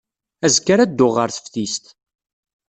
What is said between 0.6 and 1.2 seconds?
ara dduɣ